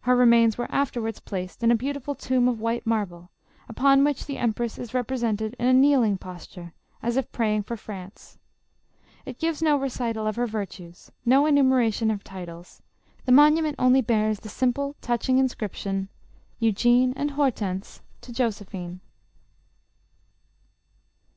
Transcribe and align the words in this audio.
Her 0.00 0.16
remains 0.16 0.58
were 0.58 0.66
afterwards 0.68 1.20
placed 1.20 1.62
in 1.62 1.70
a 1.70 1.76
beautiful 1.76 2.16
tomb 2.16 2.48
of 2.48 2.58
white 2.60 2.84
marble, 2.84 3.30
upon 3.68 4.02
which 4.02 4.26
the 4.26 4.36
empress 4.36 4.80
is 4.80 4.92
represented 4.92 5.54
in 5.60 5.64
u 5.68 5.72
kneeling 5.74 6.18
posture, 6.18 6.72
as 7.04 7.16
if 7.16 7.30
praying 7.30 7.62
for 7.62 7.76
France. 7.76 8.36
It 9.24 9.38
gives 9.38 9.62
no 9.62 9.76
recital 9.76 10.26
of 10.26 10.34
her 10.34 10.48
virtues, 10.48 11.12
no 11.24 11.46
enumeration 11.46 12.10
of 12.10 12.18
her 12.18 12.24
titles; 12.24 12.82
the 13.26 13.30
monument 13.30 13.76
only 13.78 14.00
bears 14.00 14.40
the 14.40 14.48
simple, 14.48 14.96
touching 15.00 15.38
inscrip 15.38 15.74
tion—" 15.74 16.08
Eugene 16.58 17.12
and 17.14 17.30
Hortense 17.30 18.02
to 18.22 18.32
Josephine." 18.32 18.98
268 18.98 18.98
JOSKPIIINE. 18.98 19.00